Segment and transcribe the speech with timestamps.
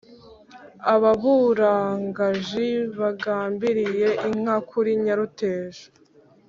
[0.93, 2.69] Ababurugaji
[2.99, 5.85] bagambiriye inka kuri Nyaruteja,